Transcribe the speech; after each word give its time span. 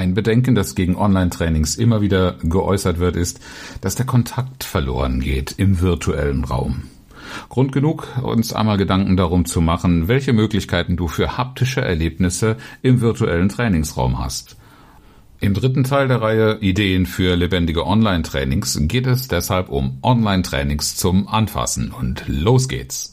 Ein 0.00 0.14
Bedenken, 0.14 0.54
das 0.54 0.74
gegen 0.74 0.96
Online-Trainings 0.96 1.76
immer 1.76 2.00
wieder 2.00 2.38
geäußert 2.42 3.00
wird, 3.00 3.16
ist, 3.16 3.38
dass 3.82 3.96
der 3.96 4.06
Kontakt 4.06 4.64
verloren 4.64 5.20
geht 5.20 5.52
im 5.58 5.82
virtuellen 5.82 6.44
Raum. 6.44 6.84
Grund 7.50 7.70
genug, 7.70 8.08
uns 8.22 8.54
einmal 8.54 8.78
Gedanken 8.78 9.18
darum 9.18 9.44
zu 9.44 9.60
machen, 9.60 10.08
welche 10.08 10.32
Möglichkeiten 10.32 10.96
du 10.96 11.06
für 11.06 11.36
haptische 11.36 11.82
Erlebnisse 11.82 12.56
im 12.80 13.02
virtuellen 13.02 13.50
Trainingsraum 13.50 14.18
hast. 14.18 14.56
Im 15.38 15.52
dritten 15.52 15.84
Teil 15.84 16.08
der 16.08 16.22
Reihe 16.22 16.56
Ideen 16.62 17.04
für 17.04 17.36
lebendige 17.36 17.86
Online-Trainings 17.86 18.78
geht 18.84 19.06
es 19.06 19.28
deshalb 19.28 19.68
um 19.68 19.98
Online-Trainings 20.02 20.96
zum 20.96 21.28
Anfassen 21.28 21.90
und 21.90 22.24
los 22.26 22.68
geht's. 22.68 23.12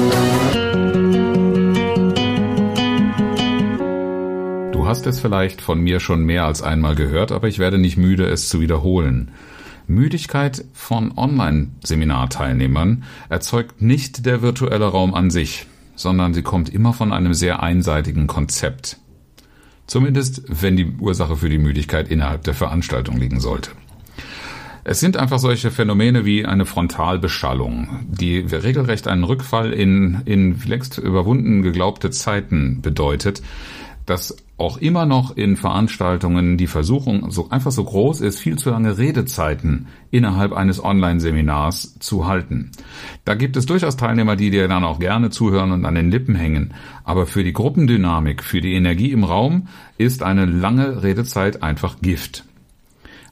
Hast 4.91 5.07
es 5.07 5.21
vielleicht 5.21 5.61
von 5.61 5.79
mir 5.79 6.01
schon 6.01 6.25
mehr 6.25 6.43
als 6.43 6.61
einmal 6.61 6.95
gehört, 6.95 7.31
aber 7.31 7.47
ich 7.47 7.59
werde 7.59 7.77
nicht 7.77 7.95
müde, 7.95 8.25
es 8.25 8.49
zu 8.49 8.59
wiederholen. 8.59 9.31
Müdigkeit 9.87 10.65
von 10.73 11.17
Online-Seminarteilnehmern 11.17 13.05
erzeugt 13.29 13.81
nicht 13.81 14.25
der 14.25 14.41
virtuelle 14.41 14.87
Raum 14.87 15.13
an 15.13 15.29
sich, 15.29 15.65
sondern 15.95 16.33
sie 16.33 16.41
kommt 16.41 16.67
immer 16.67 16.91
von 16.91 17.13
einem 17.13 17.33
sehr 17.33 17.63
einseitigen 17.63 18.27
Konzept. 18.27 18.97
Zumindest, 19.87 20.43
wenn 20.49 20.75
die 20.75 20.87
Ursache 20.99 21.37
für 21.37 21.47
die 21.47 21.57
Müdigkeit 21.57 22.11
innerhalb 22.11 22.43
der 22.43 22.53
Veranstaltung 22.53 23.15
liegen 23.15 23.39
sollte. 23.39 23.71
Es 24.83 24.99
sind 24.99 25.15
einfach 25.15 25.39
solche 25.39 25.71
Phänomene 25.71 26.25
wie 26.25 26.45
eine 26.45 26.65
Frontalbeschallung, 26.65 28.07
die 28.09 28.39
regelrecht 28.39 29.07
einen 29.07 29.23
Rückfall 29.23 29.71
in, 29.71 30.21
in 30.25 30.59
längst 30.65 30.97
überwunden 30.97 31.61
geglaubte 31.61 32.09
Zeiten 32.09 32.81
bedeutet, 32.81 33.41
dass 34.11 34.35
auch 34.57 34.77
immer 34.77 35.05
noch 35.05 35.37
in 35.37 35.55
Veranstaltungen 35.55 36.57
die 36.57 36.67
Versuchung 36.67 37.31
so 37.31 37.49
einfach 37.49 37.71
so 37.71 37.85
groß 37.85 38.19
ist, 38.19 38.39
viel 38.39 38.57
zu 38.57 38.69
lange 38.69 38.97
Redezeiten 38.97 39.87
innerhalb 40.11 40.51
eines 40.51 40.83
Online-Seminars 40.83 41.97
zu 41.99 42.27
halten. 42.27 42.71
Da 43.23 43.35
gibt 43.35 43.55
es 43.55 43.65
durchaus 43.65 43.95
Teilnehmer, 43.95 44.35
die 44.35 44.49
dir 44.49 44.67
dann 44.67 44.83
auch 44.83 44.99
gerne 44.99 45.29
zuhören 45.29 45.71
und 45.71 45.85
an 45.85 45.95
den 45.95 46.11
Lippen 46.11 46.35
hängen. 46.35 46.73
Aber 47.05 47.25
für 47.25 47.45
die 47.45 47.53
Gruppendynamik, 47.53 48.43
für 48.43 48.59
die 48.59 48.73
Energie 48.73 49.13
im 49.13 49.23
Raum 49.23 49.69
ist 49.97 50.23
eine 50.23 50.45
lange 50.45 51.03
Redezeit 51.03 51.63
einfach 51.63 52.01
Gift. 52.01 52.43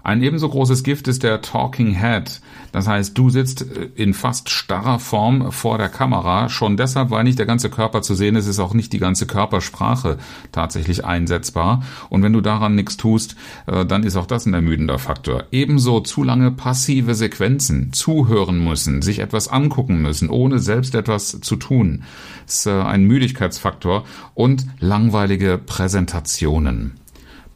Ein 0.02 0.24
ebenso 0.24 0.48
großes 0.48 0.84
Gift 0.84 1.10
ist 1.10 1.24
der 1.24 1.42
Talking 1.42 1.94
Head. 1.94 2.40
Das 2.72 2.88
heißt, 2.88 3.18
du 3.18 3.30
sitzt 3.30 3.62
äh, 3.62 3.90
in 3.96 4.14
fast 4.14 4.50
starrer 4.50 4.98
Form 4.98 5.52
vor 5.52 5.78
der 5.78 5.90
Kamera. 5.90 6.48
Schon 6.48 6.78
deshalb, 6.78 7.12
weil 7.12 7.26
nicht 7.26 7.38
der 7.38 7.46
ganze 7.46 7.70
Körper 7.70 8.02
zu 8.02 8.16
sehen 8.16 8.36
ist, 8.36 8.48
ist 8.48 8.60
auch 8.60 8.74
nicht 8.74 8.94
die 8.94 9.00
ganze 9.00 9.28
Körpersprache 9.28 10.18
tatsächlich 10.54 11.04
einsetzbar. 11.04 11.84
Und 12.10 12.24
wenn 12.24 12.32
du 12.32 12.40
daran 12.40 12.76
nichts 12.76 12.96
tust, 12.96 13.36
äh, 13.68 13.86
dann 13.86 14.04
ist 14.04 14.16
auch 14.16 14.26
das 14.26 14.46
ein 14.46 14.54
ermüdender 14.54 15.00
Faktor. 15.00 15.44
Ebenso 15.52 16.00
zu 16.00 16.24
lange 16.24 16.52
passive 16.52 17.14
Sequenzen, 17.14 17.92
zuhören 17.92 18.64
müssen, 18.64 19.02
sich 19.02 19.20
etwas 19.20 19.50
angucken 19.50 20.02
müssen, 20.02 20.30
ohne 20.30 20.60
selbst 20.60 20.96
etwas 20.96 21.42
zu 21.42 21.58
tun, 21.58 22.04
ist 22.48 22.68
äh, 22.68 22.72
ein 22.72 23.04
Müdigkeitsfaktor 23.04 24.06
und 24.34 24.66
langweilige 24.80 25.58
Präsentationen. 25.58 26.99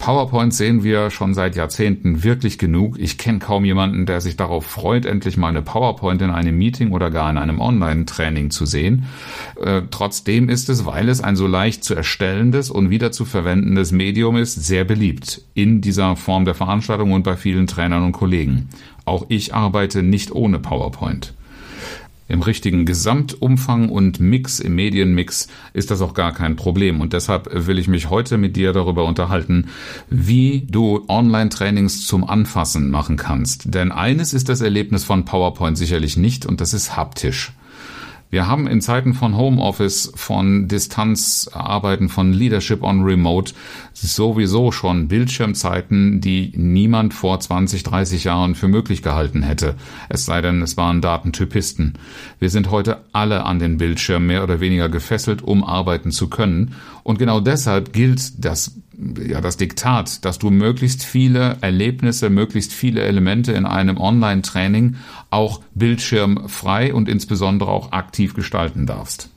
PowerPoint 0.03 0.53
sehen 0.53 0.83
wir 0.83 1.11
schon 1.11 1.33
seit 1.33 1.55
Jahrzehnten 1.55 2.25
wirklich 2.25 2.57
genug. 2.57 2.99
Ich 2.99 3.17
kenne 3.17 3.39
kaum 3.39 3.63
jemanden, 3.63 4.05
der 4.05 4.19
sich 4.19 4.35
darauf 4.35 4.65
freut, 4.65 5.05
endlich 5.05 5.37
mal 5.37 5.47
eine 5.47 5.61
PowerPoint 5.61 6.21
in 6.21 6.29
einem 6.29 6.57
Meeting 6.57 6.91
oder 6.91 7.09
gar 7.09 7.29
in 7.29 7.37
einem 7.37 7.61
Online-Training 7.61 8.49
zu 8.49 8.65
sehen. 8.65 9.05
Äh, 9.61 9.83
trotzdem 9.91 10.49
ist 10.49 10.67
es, 10.67 10.85
weil 10.85 11.07
es 11.07 11.21
ein 11.21 11.37
so 11.37 11.47
leicht 11.47 11.85
zu 11.85 11.95
erstellendes 11.95 12.69
und 12.69 12.89
wieder 12.89 13.13
zu 13.13 13.23
verwendendes 13.23 13.93
Medium 13.93 14.35
ist, 14.35 14.55
sehr 14.55 14.83
beliebt 14.83 15.41
in 15.53 15.79
dieser 15.79 16.17
Form 16.17 16.43
der 16.43 16.53
Veranstaltung 16.53 17.13
und 17.13 17.23
bei 17.23 17.37
vielen 17.37 17.65
Trainern 17.65 18.03
und 18.03 18.11
Kollegen. 18.11 18.67
Auch 19.05 19.27
ich 19.29 19.53
arbeite 19.55 20.03
nicht 20.03 20.33
ohne 20.33 20.59
PowerPoint. 20.59 21.33
Im 22.27 22.41
richtigen 22.41 22.85
Gesamtumfang 22.85 23.89
und 23.89 24.19
Mix, 24.19 24.59
im 24.59 24.75
Medienmix, 24.75 25.47
ist 25.73 25.91
das 25.91 26.01
auch 26.01 26.13
gar 26.13 26.33
kein 26.33 26.55
Problem. 26.55 27.01
Und 27.01 27.13
deshalb 27.13 27.49
will 27.51 27.77
ich 27.77 27.87
mich 27.87 28.09
heute 28.09 28.37
mit 28.37 28.55
dir 28.55 28.71
darüber 28.73 29.05
unterhalten, 29.05 29.67
wie 30.09 30.65
du 30.69 31.03
Online-Trainings 31.07 32.05
zum 32.05 32.23
Anfassen 32.23 32.89
machen 32.89 33.17
kannst. 33.17 33.73
Denn 33.73 33.91
eines 33.91 34.33
ist 34.33 34.49
das 34.49 34.61
Erlebnis 34.61 35.03
von 35.03 35.25
PowerPoint 35.25 35.77
sicherlich 35.77 36.15
nicht 36.15 36.45
und 36.45 36.61
das 36.61 36.73
ist 36.73 36.95
haptisch. 36.95 37.53
Wir 38.33 38.47
haben 38.47 38.65
in 38.65 38.81
Zeiten 38.81 39.13
von 39.13 39.37
Homeoffice, 39.37 40.11
von 40.15 40.67
Distanzarbeiten, 40.67 42.09
von 42.09 42.33
Leadership 42.33 42.81
on 42.81 43.03
Remote 43.03 43.53
sowieso 43.93 44.71
schon 44.71 45.07
Bildschirmzeiten, 45.07 46.19
die 46.19 46.51
niemand 46.55 47.13
vor 47.13 47.39
20, 47.39 47.83
30 47.83 48.23
Jahren 48.23 48.55
für 48.55 48.67
möglich 48.67 49.03
gehalten 49.03 49.43
hätte. 49.43 49.75
Es 50.09 50.25
sei 50.25 50.41
denn, 50.41 50.63
es 50.63 50.77
waren 50.77 50.99
Datentypisten. 50.99 51.93
Wir 52.39 52.49
sind 52.49 52.71
heute 52.71 53.03
alle 53.11 53.45
an 53.45 53.59
den 53.59 53.77
Bildschirm 53.77 54.25
mehr 54.25 54.41
oder 54.41 54.59
weniger 54.59 54.89
gefesselt, 54.89 55.43
um 55.43 55.63
arbeiten 55.63 56.09
zu 56.09 56.27
können. 56.27 56.73
Und 57.03 57.19
genau 57.19 57.39
deshalb 57.39 57.93
gilt 57.93 58.43
das 58.43 58.81
ja, 59.25 59.41
das 59.41 59.57
Diktat, 59.57 60.23
dass 60.25 60.39
du 60.39 60.49
möglichst 60.49 61.03
viele 61.03 61.57
Erlebnisse, 61.61 62.29
möglichst 62.29 62.73
viele 62.73 63.01
Elemente 63.01 63.53
in 63.53 63.65
einem 63.65 63.97
Online-Training 63.97 64.95
auch 65.29 65.61
bildschirmfrei 65.73 66.93
und 66.93 67.09
insbesondere 67.09 67.71
auch 67.71 67.91
aktiv 67.91 68.33
gestalten 68.33 68.85
darfst. 68.85 69.32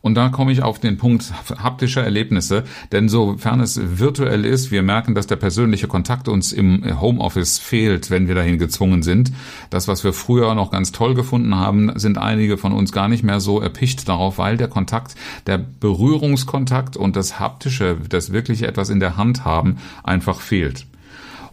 Und 0.00 0.14
da 0.14 0.28
komme 0.28 0.52
ich 0.52 0.62
auf 0.62 0.78
den 0.78 0.98
Punkt 0.98 1.32
haptischer 1.62 2.02
Erlebnisse, 2.02 2.64
denn 2.90 3.08
sofern 3.08 3.60
es 3.60 3.80
virtuell 3.98 4.44
ist, 4.44 4.70
wir 4.70 4.82
merken, 4.82 5.14
dass 5.14 5.26
der 5.26 5.36
persönliche 5.36 5.86
Kontakt 5.86 6.28
uns 6.28 6.52
im 6.52 7.00
Homeoffice 7.00 7.58
fehlt, 7.58 8.10
wenn 8.10 8.28
wir 8.28 8.34
dahin 8.34 8.58
gezwungen 8.58 9.02
sind. 9.02 9.32
Das, 9.70 9.88
was 9.88 10.04
wir 10.04 10.12
früher 10.12 10.54
noch 10.54 10.70
ganz 10.70 10.92
toll 10.92 11.14
gefunden 11.14 11.54
haben, 11.54 11.92
sind 11.98 12.18
einige 12.18 12.58
von 12.58 12.72
uns 12.72 12.92
gar 12.92 13.08
nicht 13.08 13.22
mehr 13.22 13.40
so 13.40 13.60
erpicht 13.60 14.08
darauf, 14.08 14.38
weil 14.38 14.56
der 14.56 14.68
Kontakt, 14.68 15.14
der 15.46 15.58
Berührungskontakt 15.58 16.96
und 16.96 17.16
das 17.16 17.38
haptische, 17.38 17.96
das 18.08 18.32
wirklich 18.32 18.64
etwas 18.64 18.90
in 18.90 19.00
der 19.00 19.16
Hand 19.16 19.44
haben, 19.44 19.76
einfach 20.02 20.40
fehlt. 20.40 20.86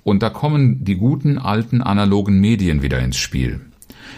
Und 0.03 0.23
da 0.23 0.29
kommen 0.29 0.83
die 0.83 0.95
guten 0.95 1.37
alten 1.37 1.81
analogen 1.81 2.39
Medien 2.39 2.81
wieder 2.81 2.99
ins 2.99 3.17
Spiel. 3.17 3.61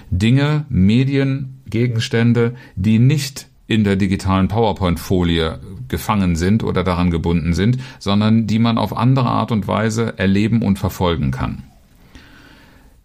Dinge, 0.10 0.66
Medien, 0.70 1.62
Gegenstände, 1.66 2.56
die 2.76 3.00
nicht 3.00 3.48
in 3.72 3.86
der 3.86 3.96
digitalen 3.96 4.50
PowerPoint-Folie 4.50 5.60
gefangen 5.88 6.36
sind 6.36 6.64
oder 6.64 6.84
daran 6.84 7.10
gebunden 7.10 7.54
sind, 7.54 7.78
sondern 8.00 8.46
die 8.46 8.60
man 8.60 8.78
auf 8.78 8.96
andere 8.96 9.30
Art 9.30 9.52
und 9.52 9.66
Weise 9.66 10.18
erleben 10.18 10.62
und 10.62 10.78
verfolgen 10.78 11.32
kann. 11.32 11.64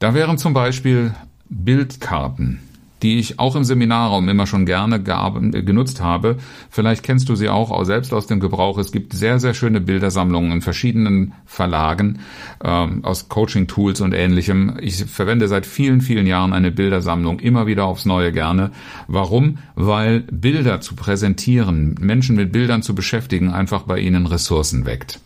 Da 0.01 0.13
wären 0.13 0.39
zum 0.39 0.55
Beispiel 0.55 1.15
Bildkarten, 1.49 2.59
die 3.03 3.19
ich 3.19 3.39
auch 3.39 3.57
im 3.57 3.65
Seminarraum 3.65 4.29
immer 4.29 4.47
schon 4.47 4.65
gerne 4.65 5.03
genutzt 5.03 6.01
habe. 6.01 6.37
Vielleicht 6.71 7.03
kennst 7.03 7.29
du 7.29 7.35
sie 7.35 7.49
auch 7.49 7.85
selbst 7.85 8.13
aus 8.13 8.27
dem 8.27 8.41
Gebrauch. 8.41 8.79
Es 8.79 8.93
gibt 8.93 9.13
sehr, 9.13 9.39
sehr 9.39 9.55
schöne 9.55 9.81
Bildersammlungen 9.81 10.53
in 10.53 10.63
verschiedenen 10.63 11.35
Verlagen 11.45 12.21
ähm, 12.65 13.05
aus 13.05 13.29
Coaching-Tools 13.29 14.01
und 14.01 14.15
ähnlichem. 14.15 14.77
Ich 14.81 15.05
verwende 15.05 15.49
seit 15.49 15.67
vielen, 15.67 16.01
vielen 16.01 16.27
Jahren 16.27 16.53
eine 16.53 16.71
Bildersammlung 16.71 17.39
immer 17.41 17.67
wieder 17.67 17.85
aufs 17.85 18.07
Neue 18.07 18.33
gerne. 18.33 18.71
Warum? 19.09 19.59
Weil 19.75 20.21
Bilder 20.21 20.81
zu 20.81 20.97
präsentieren, 20.97 21.97
Menschen 22.01 22.37
mit 22.37 22.53
Bildern 22.53 22.83
zu 22.83 22.95
beschäftigen, 22.95 23.51
einfach 23.51 23.83
bei 23.83 23.99
ihnen 23.99 24.27
Ressourcen 24.27 24.87
weckt. 24.87 25.21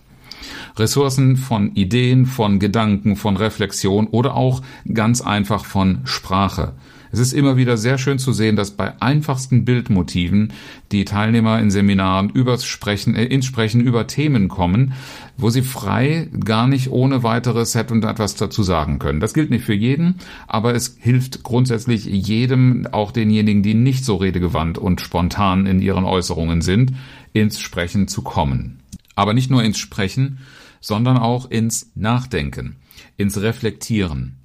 Ressourcen 0.76 1.36
von 1.36 1.74
Ideen, 1.74 2.26
von 2.26 2.58
Gedanken, 2.58 3.16
von 3.16 3.36
Reflexion 3.36 4.06
oder 4.06 4.34
auch 4.34 4.62
ganz 4.92 5.20
einfach 5.20 5.64
von 5.64 6.00
Sprache. 6.04 6.72
Es 7.12 7.18
ist 7.18 7.32
immer 7.32 7.56
wieder 7.56 7.76
sehr 7.76 7.98
schön 7.98 8.18
zu 8.18 8.32
sehen, 8.32 8.54
dass 8.54 8.70
bei 8.70 9.00
einfachsten 9.00 9.64
Bildmotiven 9.64 10.52
die 10.92 11.04
Teilnehmer 11.04 11.58
in 11.58 11.70
Seminaren 11.70 12.30
übers 12.30 12.64
Sprechen, 12.64 13.16
äh, 13.16 13.24
ins 13.24 13.46
Sprechen 13.46 13.80
über 13.80 14.06
Themen 14.06 14.48
kommen, 14.48 14.92
wo 15.36 15.50
sie 15.50 15.62
frei 15.62 16.28
gar 16.44 16.68
nicht 16.68 16.90
ohne 16.90 17.22
weiteres 17.22 17.74
hätten 17.74 17.94
und 17.94 18.04
etwas 18.04 18.36
dazu 18.36 18.62
sagen 18.62 18.98
können. 18.98 19.20
Das 19.20 19.34
gilt 19.34 19.50
nicht 19.50 19.64
für 19.64 19.74
jeden, 19.74 20.16
aber 20.46 20.74
es 20.74 20.96
hilft 21.00 21.42
grundsätzlich 21.42 22.04
jedem, 22.04 22.86
auch 22.92 23.10
denjenigen, 23.10 23.62
die 23.62 23.74
nicht 23.74 24.04
so 24.04 24.16
redegewandt 24.16 24.78
und 24.78 25.00
spontan 25.00 25.66
in 25.66 25.82
ihren 25.82 26.04
Äußerungen 26.04 26.62
sind, 26.62 26.92
ins 27.32 27.60
Sprechen 27.60 28.06
zu 28.06 28.22
kommen. 28.22 28.80
Aber 29.16 29.34
nicht 29.34 29.50
nur 29.50 29.64
ins 29.64 29.78
Sprechen, 29.78 30.38
sondern 30.80 31.18
auch 31.18 31.50
ins 31.50 31.90
Nachdenken, 31.94 32.76
ins 33.16 33.40
Reflektieren. 33.40 34.36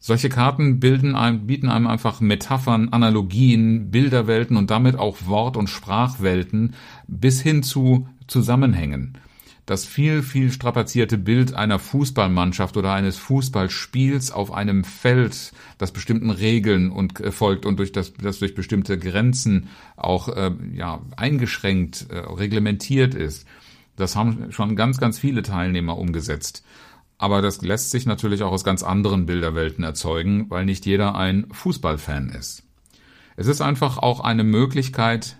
Solche 0.00 0.28
Karten 0.28 0.78
bilden 0.78 1.16
einem, 1.16 1.46
bieten 1.46 1.68
einem 1.68 1.86
einfach 1.86 2.20
Metaphern, 2.20 2.90
Analogien, 2.90 3.90
Bilderwelten 3.90 4.56
und 4.56 4.70
damit 4.70 4.96
auch 4.96 5.26
Wort- 5.26 5.56
und 5.56 5.68
Sprachwelten 5.68 6.74
bis 7.08 7.40
hin 7.40 7.62
zu 7.62 8.08
Zusammenhängen. 8.28 9.18
Das 9.68 9.84
viel, 9.84 10.22
viel 10.22 10.50
strapazierte 10.50 11.18
Bild 11.18 11.52
einer 11.52 11.78
Fußballmannschaft 11.78 12.78
oder 12.78 12.94
eines 12.94 13.18
Fußballspiels 13.18 14.30
auf 14.30 14.50
einem 14.50 14.82
Feld, 14.82 15.52
das 15.76 15.92
bestimmten 15.92 16.30
Regeln 16.30 16.90
und 16.90 17.20
äh, 17.20 17.32
folgt 17.32 17.66
und 17.66 17.78
durch 17.78 17.92
das, 17.92 18.14
das 18.14 18.38
durch 18.38 18.54
bestimmte 18.54 18.98
Grenzen 18.98 19.68
auch 19.96 20.28
äh, 20.28 20.52
ja, 20.72 21.02
eingeschränkt, 21.16 22.06
äh, 22.08 22.18
reglementiert 22.18 23.14
ist. 23.14 23.46
Das 23.96 24.16
haben 24.16 24.52
schon 24.52 24.74
ganz, 24.74 24.98
ganz 24.98 25.18
viele 25.18 25.42
Teilnehmer 25.42 25.98
umgesetzt. 25.98 26.64
Aber 27.18 27.42
das 27.42 27.60
lässt 27.62 27.90
sich 27.90 28.06
natürlich 28.06 28.42
auch 28.44 28.52
aus 28.52 28.64
ganz 28.64 28.82
anderen 28.82 29.26
Bilderwelten 29.26 29.82
erzeugen, 29.82 30.46
weil 30.48 30.64
nicht 30.64 30.86
jeder 30.86 31.16
ein 31.16 31.48
Fußballfan 31.50 32.30
ist. 32.30 32.62
Es 33.36 33.48
ist 33.48 33.60
einfach 33.60 33.98
auch 33.98 34.20
eine 34.20 34.44
Möglichkeit, 34.44 35.36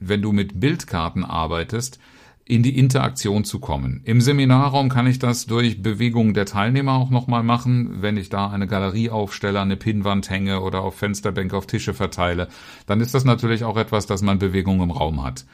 wenn 0.00 0.22
du 0.22 0.32
mit 0.32 0.60
Bildkarten 0.60 1.24
arbeitest, 1.24 1.98
in 2.44 2.62
die 2.62 2.78
Interaktion 2.78 3.44
zu 3.44 3.60
kommen. 3.60 4.00
Im 4.04 4.22
Seminarraum 4.22 4.88
kann 4.88 5.06
ich 5.06 5.18
das 5.18 5.44
durch 5.44 5.82
Bewegungen 5.82 6.32
der 6.32 6.46
Teilnehmer 6.46 6.94
auch 6.94 7.10
nochmal 7.10 7.42
machen. 7.42 8.00
Wenn 8.00 8.16
ich 8.16 8.30
da 8.30 8.48
eine 8.48 8.66
Galerie 8.66 9.10
aufstelle, 9.10 9.60
eine 9.60 9.76
Pinnwand 9.76 10.30
hänge 10.30 10.62
oder 10.62 10.80
auf 10.80 10.96
Fensterbänke 10.96 11.54
auf 11.54 11.66
Tische 11.66 11.92
verteile, 11.92 12.48
dann 12.86 13.02
ist 13.02 13.12
das 13.12 13.24
natürlich 13.24 13.64
auch 13.64 13.76
etwas, 13.76 14.06
dass 14.06 14.22
man 14.22 14.38
Bewegung 14.38 14.80
im 14.80 14.90
Raum 14.90 15.22
hat. 15.22 15.44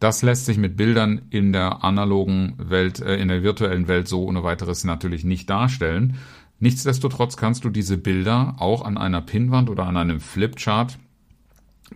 Das 0.00 0.22
lässt 0.22 0.46
sich 0.46 0.58
mit 0.58 0.76
Bildern 0.76 1.22
in 1.30 1.52
der 1.52 1.84
analogen 1.84 2.54
Welt, 2.58 3.00
äh, 3.00 3.16
in 3.16 3.28
der 3.28 3.42
virtuellen 3.42 3.88
Welt 3.88 4.08
so 4.08 4.24
ohne 4.24 4.44
weiteres 4.44 4.84
natürlich 4.84 5.24
nicht 5.24 5.50
darstellen. 5.50 6.16
Nichtsdestotrotz 6.60 7.36
kannst 7.36 7.64
du 7.64 7.70
diese 7.70 7.98
Bilder 7.98 8.56
auch 8.58 8.84
an 8.84 8.98
einer 8.98 9.20
Pinnwand 9.20 9.70
oder 9.70 9.86
an 9.86 9.96
einem 9.96 10.20
Flipchart 10.20 10.98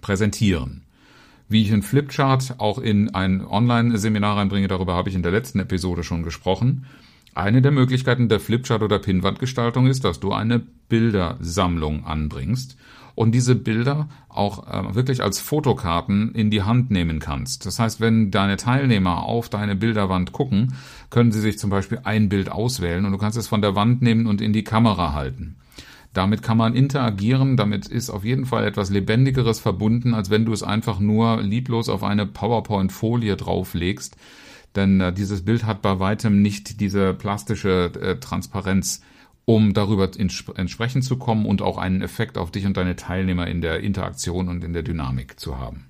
präsentieren. 0.00 0.82
Wie 1.48 1.62
ich 1.62 1.72
einen 1.72 1.82
Flipchart 1.82 2.54
auch 2.58 2.78
in 2.78 3.14
ein 3.14 3.44
Online-Seminar 3.44 4.38
reinbringe, 4.38 4.68
darüber 4.68 4.94
habe 4.94 5.10
ich 5.10 5.14
in 5.14 5.22
der 5.22 5.32
letzten 5.32 5.60
Episode 5.60 6.02
schon 6.02 6.22
gesprochen. 6.22 6.86
Eine 7.34 7.62
der 7.62 7.72
Möglichkeiten 7.72 8.28
der 8.28 8.40
Flipchart- 8.40 8.82
oder 8.82 8.98
Pinnwandgestaltung 8.98 9.86
ist, 9.86 10.04
dass 10.04 10.20
du 10.20 10.32
eine 10.32 10.60
Bildersammlung 10.88 12.04
anbringst 12.04 12.76
und 13.14 13.32
diese 13.32 13.54
Bilder 13.54 14.08
auch 14.28 14.66
äh, 14.66 14.94
wirklich 14.94 15.22
als 15.22 15.40
Fotokarten 15.40 16.34
in 16.34 16.50
die 16.50 16.62
Hand 16.62 16.90
nehmen 16.90 17.18
kannst. 17.18 17.66
Das 17.66 17.78
heißt, 17.78 18.00
wenn 18.00 18.30
deine 18.30 18.56
Teilnehmer 18.56 19.24
auf 19.24 19.48
deine 19.48 19.76
Bilderwand 19.76 20.32
gucken, 20.32 20.74
können 21.10 21.32
sie 21.32 21.40
sich 21.40 21.58
zum 21.58 21.70
Beispiel 21.70 22.00
ein 22.04 22.28
Bild 22.28 22.50
auswählen 22.50 23.04
und 23.04 23.12
du 23.12 23.18
kannst 23.18 23.38
es 23.38 23.48
von 23.48 23.62
der 23.62 23.74
Wand 23.74 24.02
nehmen 24.02 24.26
und 24.26 24.40
in 24.40 24.52
die 24.52 24.64
Kamera 24.64 25.12
halten. 25.12 25.56
Damit 26.12 26.42
kann 26.42 26.58
man 26.58 26.74
interagieren, 26.74 27.56
damit 27.56 27.86
ist 27.86 28.10
auf 28.10 28.24
jeden 28.24 28.44
Fall 28.44 28.66
etwas 28.66 28.90
Lebendigeres 28.90 29.60
verbunden, 29.60 30.12
als 30.12 30.28
wenn 30.28 30.44
du 30.44 30.52
es 30.52 30.62
einfach 30.62 31.00
nur 31.00 31.40
lieblos 31.40 31.88
auf 31.88 32.02
eine 32.02 32.26
PowerPoint-Folie 32.26 33.36
drauflegst. 33.36 34.16
Denn 34.74 35.00
äh, 35.00 35.12
dieses 35.12 35.44
Bild 35.44 35.64
hat 35.64 35.82
bei 35.82 35.98
weitem 36.00 36.42
nicht 36.42 36.80
diese 36.80 37.14
plastische 37.14 37.92
äh, 38.00 38.16
Transparenz, 38.16 39.02
um 39.44 39.74
darüber 39.74 40.10
entsprechend 40.18 41.04
zu 41.04 41.16
kommen 41.16 41.46
und 41.46 41.62
auch 41.62 41.78
einen 41.78 42.02
Effekt 42.02 42.38
auf 42.38 42.50
dich 42.50 42.66
und 42.66 42.76
deine 42.76 42.96
Teilnehmer 42.96 43.46
in 43.46 43.60
der 43.60 43.80
Interaktion 43.80 44.48
und 44.48 44.64
in 44.64 44.72
der 44.72 44.82
Dynamik 44.82 45.38
zu 45.38 45.58
haben. 45.58 45.86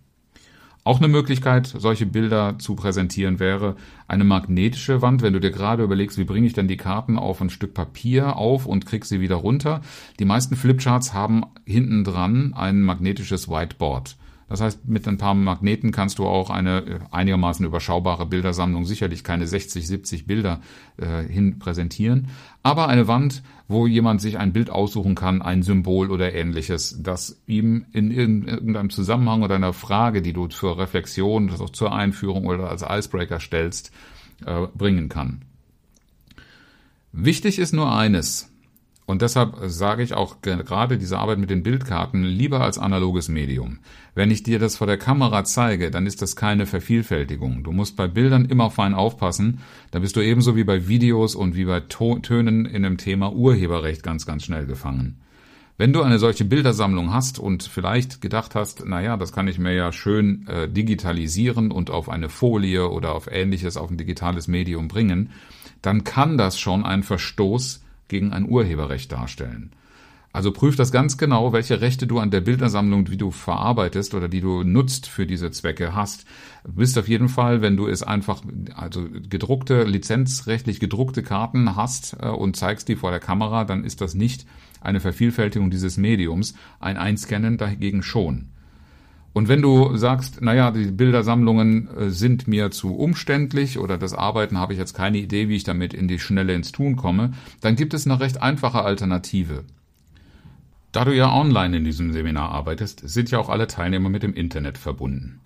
Auch 0.84 0.98
eine 0.98 1.06
Möglichkeit, 1.06 1.68
solche 1.68 2.06
Bilder 2.06 2.58
zu 2.58 2.74
präsentieren, 2.74 3.38
wäre 3.38 3.76
eine 4.08 4.24
magnetische 4.24 5.00
Wand. 5.00 5.22
Wenn 5.22 5.32
du 5.32 5.38
dir 5.38 5.52
gerade 5.52 5.84
überlegst, 5.84 6.18
wie 6.18 6.24
bringe 6.24 6.48
ich 6.48 6.54
denn 6.54 6.66
die 6.66 6.76
Karten 6.76 7.18
auf 7.18 7.40
ein 7.40 7.50
Stück 7.50 7.72
Papier 7.72 8.36
auf 8.36 8.66
und 8.66 8.84
krieg 8.84 9.04
sie 9.04 9.20
wieder 9.20 9.36
runter. 9.36 9.80
Die 10.18 10.24
meisten 10.24 10.56
Flipcharts 10.56 11.14
haben 11.14 11.44
hinten 11.64 12.02
dran 12.02 12.52
ein 12.54 12.80
magnetisches 12.80 13.48
Whiteboard. 13.48 14.16
Das 14.52 14.60
heißt, 14.60 14.86
mit 14.86 15.08
ein 15.08 15.16
paar 15.16 15.32
Magneten 15.32 15.92
kannst 15.92 16.18
du 16.18 16.26
auch 16.26 16.50
eine 16.50 16.80
äh, 16.80 16.98
einigermaßen 17.10 17.64
überschaubare 17.64 18.26
Bildersammlung, 18.26 18.84
sicherlich 18.84 19.24
keine 19.24 19.46
60, 19.46 19.86
70 19.86 20.26
Bilder 20.26 20.60
äh, 20.98 21.22
hin 21.22 21.58
präsentieren, 21.58 22.28
aber 22.62 22.88
eine 22.88 23.08
Wand, 23.08 23.42
wo 23.66 23.86
jemand 23.86 24.20
sich 24.20 24.36
ein 24.36 24.52
Bild 24.52 24.68
aussuchen 24.68 25.14
kann, 25.14 25.40
ein 25.40 25.62
Symbol 25.62 26.10
oder 26.10 26.34
ähnliches, 26.34 26.98
das 27.02 27.40
ihm 27.46 27.86
in 27.92 28.10
irgendeinem 28.10 28.90
Zusammenhang 28.90 29.42
oder 29.42 29.54
einer 29.54 29.72
Frage, 29.72 30.20
die 30.20 30.34
du 30.34 30.48
zur 30.48 30.78
Reflexion, 30.78 31.48
das 31.48 31.62
auch 31.62 31.70
zur 31.70 31.94
Einführung 31.94 32.44
oder 32.44 32.68
als 32.68 32.84
Icebreaker 32.86 33.40
stellst, 33.40 33.90
äh, 34.44 34.66
bringen 34.74 35.08
kann. 35.08 35.46
Wichtig 37.12 37.58
ist 37.58 37.72
nur 37.72 37.90
eines, 37.90 38.51
und 39.04 39.20
deshalb 39.20 39.56
sage 39.64 40.02
ich 40.02 40.14
auch 40.14 40.42
gerade 40.42 40.96
diese 40.96 41.18
Arbeit 41.18 41.38
mit 41.38 41.50
den 41.50 41.62
Bildkarten 41.62 42.22
lieber 42.22 42.60
als 42.60 42.78
analoges 42.78 43.28
Medium. 43.28 43.80
Wenn 44.14 44.30
ich 44.30 44.42
dir 44.42 44.58
das 44.58 44.76
vor 44.76 44.86
der 44.86 44.98
Kamera 44.98 45.44
zeige, 45.44 45.90
dann 45.90 46.06
ist 46.06 46.22
das 46.22 46.36
keine 46.36 46.66
Vervielfältigung. 46.66 47.64
Du 47.64 47.72
musst 47.72 47.96
bei 47.96 48.06
Bildern 48.06 48.44
immer 48.44 48.70
fein 48.70 48.94
aufpassen. 48.94 49.58
Da 49.90 49.98
bist 49.98 50.16
du 50.16 50.20
ebenso 50.20 50.54
wie 50.54 50.64
bei 50.64 50.86
Videos 50.86 51.34
und 51.34 51.56
wie 51.56 51.64
bei 51.64 51.80
Tönen 51.80 52.64
in 52.64 52.84
dem 52.84 52.96
Thema 52.96 53.32
Urheberrecht 53.32 54.02
ganz, 54.02 54.24
ganz 54.24 54.44
schnell 54.44 54.66
gefangen. 54.66 55.18
Wenn 55.78 55.92
du 55.92 56.02
eine 56.02 56.18
solche 56.18 56.44
Bildersammlung 56.44 57.12
hast 57.12 57.38
und 57.38 57.64
vielleicht 57.64 58.20
gedacht 58.20 58.54
hast, 58.54 58.86
naja, 58.86 59.16
das 59.16 59.32
kann 59.32 59.48
ich 59.48 59.58
mir 59.58 59.72
ja 59.74 59.90
schön 59.90 60.46
äh, 60.46 60.68
digitalisieren 60.68 61.72
und 61.72 61.90
auf 61.90 62.08
eine 62.08 62.28
Folie 62.28 62.88
oder 62.88 63.14
auf 63.14 63.26
ähnliches, 63.30 63.76
auf 63.76 63.90
ein 63.90 63.96
digitales 63.96 64.46
Medium 64.46 64.86
bringen, 64.86 65.30
dann 65.80 66.04
kann 66.04 66.38
das 66.38 66.60
schon 66.60 66.84
ein 66.84 67.02
Verstoß 67.02 67.81
gegen 68.12 68.32
ein 68.32 68.48
Urheberrecht 68.48 69.10
darstellen. 69.10 69.72
Also 70.32 70.50
prüf 70.50 70.76
das 70.76 70.92
ganz 70.92 71.18
genau, 71.18 71.52
welche 71.52 71.80
Rechte 71.80 72.06
du 72.06 72.18
an 72.18 72.30
der 72.30 72.40
Bildersammlung, 72.40 73.04
die 73.04 73.18
du 73.18 73.30
verarbeitest 73.30 74.14
oder 74.14 74.28
die 74.28 74.40
du 74.40 74.62
nutzt 74.62 75.06
für 75.06 75.26
diese 75.26 75.50
Zwecke 75.50 75.94
hast. 75.94 76.24
Du 76.64 76.72
bist 76.72 76.96
auf 76.98 77.06
jeden 77.06 77.28
Fall, 77.28 77.60
wenn 77.60 77.76
du 77.76 77.86
es 77.86 78.02
einfach, 78.02 78.42
also 78.74 79.06
gedruckte, 79.28 79.84
lizenzrechtlich 79.84 80.80
gedruckte 80.80 81.22
Karten 81.22 81.76
hast 81.76 82.16
äh, 82.20 82.28
und 82.28 82.56
zeigst 82.56 82.88
die 82.88 82.96
vor 82.96 83.10
der 83.10 83.20
Kamera, 83.20 83.64
dann 83.64 83.84
ist 83.84 84.00
das 84.00 84.14
nicht 84.14 84.46
eine 84.80 85.00
Vervielfältigung 85.00 85.70
dieses 85.70 85.98
Mediums. 85.98 86.54
Ein 86.80 86.96
Einscannen 86.96 87.58
dagegen 87.58 88.02
schon. 88.02 88.48
Und 89.32 89.48
wenn 89.48 89.62
du 89.62 89.96
sagst, 89.96 90.42
naja, 90.42 90.70
die 90.70 90.90
Bildersammlungen 90.90 91.88
äh, 91.88 92.10
sind 92.10 92.48
mir 92.48 92.70
zu 92.70 92.94
umständlich 92.94 93.78
oder 93.78 93.96
das 93.96 94.14
Arbeiten 94.14 94.58
habe 94.58 94.74
ich 94.74 94.78
jetzt 94.78 94.94
keine 94.94 95.18
Idee, 95.18 95.48
wie 95.48 95.56
ich 95.56 95.64
damit 95.64 95.94
in 95.94 96.08
die 96.08 96.18
Schnelle 96.18 96.54
ins 96.54 96.72
Tun 96.72 96.96
komme, 96.96 97.32
dann 97.60 97.76
gibt 97.76 97.94
es 97.94 98.06
eine 98.06 98.20
recht 98.20 98.42
einfache 98.42 98.82
Alternative. 98.82 99.64
Da 100.92 101.06
du 101.06 101.14
ja 101.14 101.32
online 101.32 101.78
in 101.78 101.84
diesem 101.84 102.12
Seminar 102.12 102.50
arbeitest, 102.50 103.08
sind 103.08 103.30
ja 103.30 103.38
auch 103.38 103.48
alle 103.48 103.66
Teilnehmer 103.66 104.10
mit 104.10 104.22
dem 104.22 104.34
Internet 104.34 104.76
verbunden. 104.76 105.40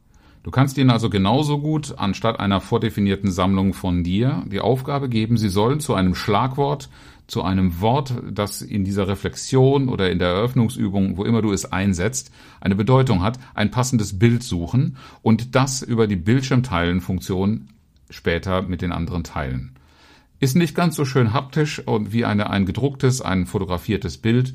Du 0.47 0.53
kannst 0.53 0.79
ihnen 0.79 0.91
also 0.91 1.11
genauso 1.11 1.59
gut 1.59 1.95
anstatt 1.99 2.39
einer 2.39 2.61
vordefinierten 2.61 3.33
Sammlung 3.33 3.75
von 3.75 4.05
dir 4.05 4.45
die 4.47 4.61
Aufgabe 4.61 5.09
geben, 5.09 5.39
sie 5.39 5.49
sollen 5.49 5.81
zu 5.81 5.93
einem 5.95 6.15
Schlagwort 6.15 6.89
zu 7.27 7.43
einem 7.43 7.81
Wort, 7.81 8.15
das 8.31 8.63
in 8.63 8.85
dieser 8.85 9.09
Reflexion 9.09 9.89
oder 9.89 10.09
in 10.09 10.21
der 10.21 10.29
Eröffnungsübung, 10.29 11.17
wo 11.17 11.25
immer 11.25 11.43
du 11.43 11.51
es 11.51 11.73
einsetzt, 11.73 12.31
eine 12.61 12.77
Bedeutung 12.77 13.25
hat, 13.25 13.41
ein 13.57 13.73
passendes 13.73 14.21
Bild 14.21 14.45
suchen 14.45 14.99
und 15.21 15.57
das 15.57 15.83
über 15.83 16.07
die 16.07 16.15
Bildschirmteilen-Funktion 16.15 17.67
später 18.09 18.63
mit 18.63 18.83
den 18.83 18.93
anderen 18.93 19.25
teilen. 19.25 19.73
Ist 20.39 20.55
nicht 20.55 20.77
ganz 20.77 20.95
so 20.95 21.05
schön 21.05 21.33
haptisch 21.33 21.81
und 21.81 22.13
wie 22.13 22.25
eine, 22.25 22.51
ein 22.51 22.67
gedrucktes, 22.67 23.21
ein 23.21 23.47
fotografiertes 23.47 24.19
Bild, 24.19 24.55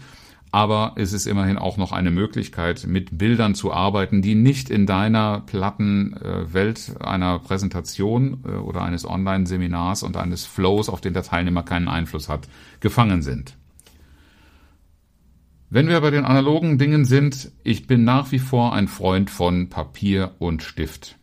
aber 0.52 0.94
es 0.98 1.14
ist 1.14 1.28
immerhin 1.28 1.58
auch 1.58 1.78
noch 1.78 1.94
eine 1.94 2.12
Möglichkeit, 2.12 2.86
mit 2.86 3.18
Bildern 3.18 3.56
zu 3.56 3.72
arbeiten, 3.72 4.22
die 4.22 4.36
nicht 4.36 4.70
in 4.70 4.86
deiner 4.86 5.42
platten 5.42 6.14
äh, 6.18 6.54
Welt 6.54 6.96
einer 7.00 7.40
Präsentation 7.40 8.44
äh, 8.46 8.52
oder 8.58 8.82
eines 8.82 9.06
Online-Seminars 9.06 10.04
und 10.04 10.18
eines 10.18 10.46
Flows, 10.46 10.90
auf 10.90 11.00
den 11.00 11.14
der 11.14 11.24
Teilnehmer 11.24 11.64
keinen 11.64 11.88
Einfluss 11.88 12.28
hat, 12.28 12.50
gefangen 12.82 13.22
sind. 13.22 13.56
Wenn 15.70 15.88
wir 15.88 16.02
bei 16.02 16.10
den 16.10 16.26
analogen 16.26 16.78
Dingen 16.78 17.06
sind, 17.06 17.50
ich 17.64 17.88
bin 17.88 18.04
nach 18.04 18.34
wie 18.34 18.40
vor 18.40 18.74
ein 18.74 18.90
Freund 18.90 19.30
von 19.30 19.70
Papier 19.70 20.32
und 20.38 20.64
Stift. 20.64 21.16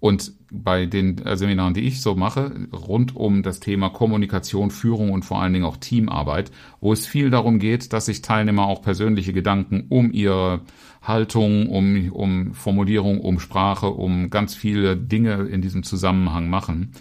Und 0.00 0.32
bei 0.50 0.86
den 0.86 1.18
äh, 1.24 1.36
Seminaren, 1.36 1.74
die 1.74 1.82
ich 1.82 2.00
so 2.00 2.14
mache, 2.14 2.68
rund 2.72 3.14
um 3.14 3.42
das 3.42 3.60
Thema 3.60 3.90
Kommunikation, 3.90 4.70
Führung 4.70 5.10
und 5.10 5.24
vor 5.24 5.40
allen 5.40 5.52
Dingen 5.52 5.66
auch 5.66 5.76
Teamarbeit, 5.76 6.50
wo 6.80 6.92
es 6.92 7.06
viel 7.06 7.30
darum 7.30 7.58
geht, 7.58 7.92
dass 7.92 8.06
sich 8.06 8.22
Teilnehmer 8.22 8.66
auch 8.66 8.82
persönliche 8.82 9.34
Gedanken 9.34 9.84
um 9.90 10.10
ihre 10.10 10.62
Haltung, 11.02 11.68
um, 11.68 12.10
um 12.12 12.54
Formulierung, 12.54 13.20
um 13.20 13.38
Sprache, 13.40 13.88
um 13.88 14.30
ganz 14.30 14.54
viele 14.54 14.96
Dinge 14.96 15.44
in 15.44 15.60
diesem 15.60 15.82
Zusammenhang 15.82 16.48
machen, 16.48 16.92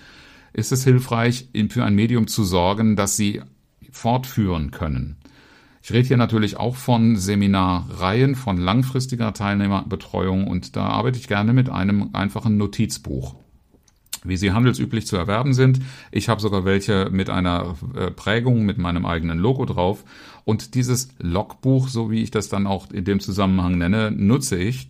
ist 0.51 0.71
es 0.71 0.83
hilfreich, 0.83 1.49
für 1.69 1.85
ein 1.85 1.95
Medium 1.95 2.27
zu 2.27 2.43
sorgen, 2.43 2.95
dass 2.95 3.15
sie 3.15 3.41
fortführen 3.91 4.71
können. 4.71 5.18
Ich 5.89 5.95
rede 5.95 6.07
hier 6.07 6.17
natürlich 6.17 6.57
auch 6.57 6.75
von 6.75 7.15
Seminarreihen, 7.15 8.35
von 8.35 8.57
langfristiger 8.57 9.33
Teilnehmerbetreuung 9.33 10.45
und 10.45 10.75
da 10.75 10.85
arbeite 10.85 11.17
ich 11.17 11.27
gerne 11.27 11.51
mit 11.51 11.67
einem 11.67 12.11
einfachen 12.13 12.57
Notizbuch. 12.57 13.33
wie 14.23 14.37
sie 14.37 14.51
handelsüblich 14.51 15.07
zu 15.07 15.17
erwerben 15.17 15.55
sind. 15.55 15.79
Ich 16.11 16.29
habe 16.29 16.41
sogar 16.41 16.63
welche 16.63 17.09
mit 17.09 17.31
einer 17.31 17.75
äh, 17.95 18.11
Prägung 18.11 18.65
mit 18.65 18.77
meinem 18.77 19.05
eigenen 19.05 19.39
Logo 19.39 19.65
drauf. 19.65 20.03
Und 20.45 20.75
dieses 20.75 21.09
Logbuch, 21.17 21.87
so 21.87 22.11
wie 22.11 22.21
ich 22.21 22.29
das 22.29 22.49
dann 22.49 22.67
auch 22.67 22.91
in 22.91 23.05
dem 23.05 23.19
Zusammenhang 23.19 23.79
nenne, 23.79 24.11
nutze 24.11 24.57
ich 24.57 24.89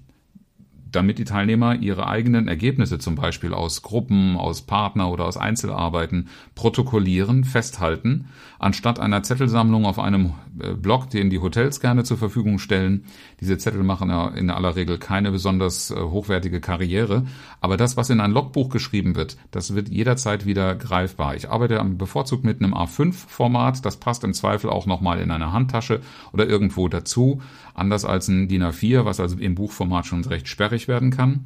damit 0.92 1.20
die 1.20 1.24
Teilnehmer 1.24 1.76
ihre 1.76 2.08
eigenen 2.08 2.48
Ergebnisse 2.48 3.00
zum 3.00 3.16
Beispiel 3.16 3.54
aus 3.54 3.82
Gruppen, 3.82 4.38
aus 4.38 4.62
Partner 4.62 5.12
oder 5.12 5.26
aus 5.26 5.38
Einzelarbeiten 5.38 6.30
protokollieren, 6.56 7.44
festhalten, 7.44 8.26
anstatt 8.58 9.00
einer 9.00 9.24
Zettelsammlung 9.24 9.86
auf 9.86 10.00
einem 10.00 10.34
äh, 10.60 10.74
Blog, 10.74 11.10
den 11.10 11.30
die 11.30 11.40
Hotels 11.40 11.80
gerne 11.80 12.04
zur 12.04 12.18
Verfügung 12.18 12.60
stellen. 12.60 13.06
Diese 13.40 13.58
Zettel 13.58 13.84
machen 13.84 14.10
ja 14.10 14.28
in 14.30 14.50
aller 14.50 14.76
Regel 14.76 14.98
keine 14.98 15.32
besonders 15.32 15.92
äh, 15.92 15.96
hochwertige 15.96 16.60
Karriere, 16.60 17.26
aber 17.62 17.78
das, 17.78 17.98
was 17.98 18.10
in 18.10 18.20
ein 18.20 18.32
Logbuch 18.32 18.70
geschrieben 18.70 19.16
wird, 19.16 19.38
das 19.52 19.76
wird 19.76 19.90
jederzeit 19.90 20.46
wieder 20.46 20.76
greifbar. 20.76 21.36
Ich 21.36 21.50
arbeite 21.50 21.84
bevorzugt 21.84 22.44
mit 22.44 22.62
einem 22.62 22.74
A5-Format, 22.74 23.86
das 23.86 23.98
passt 23.98 24.24
im 24.24 24.34
Zweifel 24.34 24.70
auch 24.70 24.86
nochmal 24.86 25.20
in 25.20 25.32
eine 25.32 25.52
Handtasche 25.52 26.02
oder 26.34 26.48
irgendwo 26.48 26.88
dazu, 26.88 27.42
anders 27.80 28.06
als 28.06 28.28
ein 28.28 28.48
DIN 28.48 28.64
A4, 28.64 29.06
was 29.06 29.20
also 29.20 29.38
im 29.38 29.56
Buchformat 29.56 30.06
schon 30.06 30.24
recht 30.26 30.48
sperrig 30.48 30.88
werden 30.88 31.12
kann. 31.12 31.46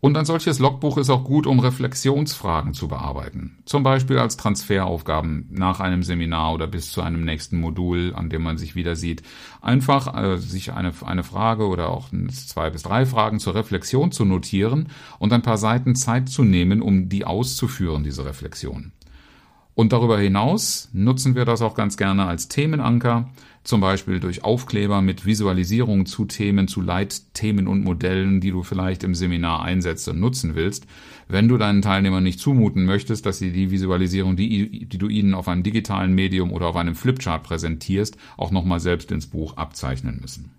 Und 0.00 0.16
ein 0.16 0.26
solches 0.26 0.58
Logbuch 0.58 0.98
ist 0.98 1.08
auch 1.08 1.24
gut, 1.24 1.46
um 1.46 1.58
Reflexionsfragen 1.58 2.74
zu 2.74 2.86
bearbeiten. 2.86 3.58
Zum 3.64 3.82
Beispiel 3.82 4.18
als 4.18 4.36
Transferaufgaben 4.36 5.48
nach 5.50 5.80
einem 5.80 6.02
Seminar 6.02 6.52
oder 6.52 6.66
bis 6.66 6.92
zu 6.92 7.00
einem 7.00 7.24
nächsten 7.24 7.58
Modul, 7.58 8.12
an 8.14 8.28
dem 8.28 8.42
man 8.42 8.58
sich 8.58 8.76
wieder 8.76 8.94
sieht. 8.94 9.22
Einfach 9.62 10.14
äh, 10.14 10.36
sich 10.36 10.72
eine, 10.72 10.92
eine 11.04 11.24
Frage 11.24 11.66
oder 11.66 11.88
auch 11.88 12.10
zwei 12.30 12.68
bis 12.68 12.82
drei 12.82 13.06
Fragen 13.06 13.40
zur 13.40 13.54
Reflexion 13.54 14.12
zu 14.12 14.26
notieren 14.26 14.90
und 15.18 15.32
ein 15.32 15.42
paar 15.42 15.58
Seiten 15.58 15.94
Zeit 15.94 16.28
zu 16.28 16.44
nehmen, 16.44 16.82
um 16.82 17.08
die 17.08 17.24
auszuführen, 17.24 18.04
diese 18.04 18.26
Reflexion. 18.26 18.92
Und 19.76 19.92
darüber 19.92 20.18
hinaus 20.18 20.88
nutzen 20.94 21.34
wir 21.34 21.44
das 21.44 21.60
auch 21.60 21.74
ganz 21.74 21.98
gerne 21.98 22.24
als 22.24 22.48
Themenanker 22.48 23.28
zum 23.62 23.82
Beispiel 23.82 24.20
durch 24.20 24.42
Aufkleber 24.42 25.02
mit 25.02 25.26
Visualisierung 25.26 26.06
zu 26.06 26.24
Themen, 26.24 26.66
zu 26.66 26.80
Leitthemen 26.80 27.68
und 27.68 27.84
Modellen, 27.84 28.40
die 28.40 28.52
du 28.52 28.62
vielleicht 28.62 29.04
im 29.04 29.14
Seminar 29.14 29.62
einsetzt 29.62 30.08
und 30.08 30.18
nutzen 30.18 30.54
willst. 30.54 30.86
Wenn 31.28 31.46
du 31.46 31.58
deinen 31.58 31.82
Teilnehmern 31.82 32.22
nicht 32.22 32.40
zumuten 32.40 32.86
möchtest, 32.86 33.26
dass 33.26 33.36
sie 33.36 33.52
die 33.52 33.70
Visualisierung, 33.70 34.34
die, 34.34 34.86
die 34.86 34.98
du 34.98 35.08
ihnen 35.08 35.34
auf 35.34 35.46
einem 35.46 35.62
digitalen 35.62 36.14
Medium 36.14 36.52
oder 36.52 36.68
auf 36.68 36.76
einem 36.76 36.94
Flipchart 36.94 37.42
präsentierst, 37.42 38.16
auch 38.38 38.52
nochmal 38.52 38.80
selbst 38.80 39.12
ins 39.12 39.26
Buch 39.26 39.58
abzeichnen 39.58 40.20
müssen. 40.22 40.52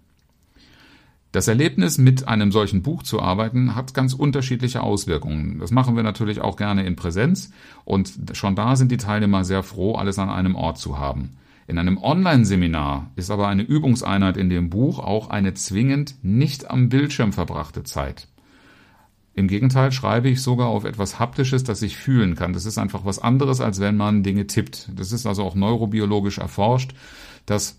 Das 1.31 1.47
Erlebnis, 1.47 1.97
mit 1.97 2.27
einem 2.27 2.51
solchen 2.51 2.81
Buch 2.81 3.03
zu 3.03 3.21
arbeiten, 3.21 3.75
hat 3.75 3.93
ganz 3.93 4.13
unterschiedliche 4.13 4.81
Auswirkungen. 4.81 5.59
Das 5.59 5.71
machen 5.71 5.95
wir 5.95 6.03
natürlich 6.03 6.41
auch 6.41 6.55
gerne 6.55 6.85
in 6.85 6.95
Präsenz 6.95 7.51
und 7.83 8.13
schon 8.33 8.55
da 8.55 8.75
sind 8.75 8.91
die 8.91 8.97
Teilnehmer 8.97 9.43
sehr 9.43 9.63
froh, 9.63 9.95
alles 9.95 10.19
an 10.19 10.29
einem 10.29 10.55
Ort 10.55 10.77
zu 10.77 10.97
haben. 10.97 11.37
In 11.67 11.77
einem 11.77 11.97
Online-Seminar 11.97 13.11
ist 13.17 13.29
aber 13.29 13.49
eine 13.49 13.63
Übungseinheit 13.63 14.37
in 14.37 14.49
dem 14.49 14.69
Buch 14.69 14.99
auch 14.99 15.29
eine 15.29 15.53
zwingend 15.53 16.15
nicht 16.23 16.71
am 16.71 16.87
Bildschirm 16.87 17.33
verbrachte 17.33 17.83
Zeit. 17.83 18.29
Im 19.33 19.49
Gegenteil 19.49 19.91
schreibe 19.91 20.29
ich 20.29 20.41
sogar 20.41 20.67
auf 20.67 20.85
etwas 20.85 21.19
Haptisches, 21.19 21.63
das 21.63 21.81
ich 21.81 21.97
fühlen 21.97 22.35
kann. 22.35 22.53
Das 22.53 22.65
ist 22.65 22.77
einfach 22.77 23.03
was 23.03 23.19
anderes, 23.19 23.59
als 23.59 23.81
wenn 23.81 23.97
man 23.97 24.23
Dinge 24.23 24.47
tippt. 24.47 24.89
Das 24.95 25.11
ist 25.11 25.27
also 25.27 25.43
auch 25.43 25.53
neurobiologisch 25.53 26.37
erforscht, 26.37 26.95
dass 27.45 27.77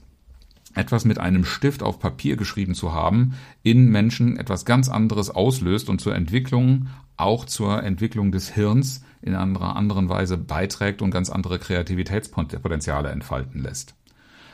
etwas 0.74 1.04
mit 1.04 1.18
einem 1.18 1.44
Stift 1.44 1.82
auf 1.82 1.98
Papier 1.98 2.36
geschrieben 2.36 2.74
zu 2.74 2.92
haben, 2.92 3.34
in 3.62 3.90
Menschen 3.90 4.36
etwas 4.36 4.64
ganz 4.64 4.88
anderes 4.88 5.30
auslöst 5.30 5.88
und 5.88 6.00
zur 6.00 6.14
Entwicklung, 6.14 6.88
auch 7.16 7.44
zur 7.44 7.82
Entwicklung 7.82 8.32
des 8.32 8.50
Hirns 8.50 9.02
in 9.22 9.34
einer 9.34 9.76
anderen 9.76 10.08
Weise 10.08 10.38
beiträgt 10.38 11.02
und 11.02 11.10
ganz 11.10 11.30
andere 11.30 11.58
Kreativitätspotenziale 11.58 13.10
entfalten 13.10 13.62
lässt. 13.62 13.94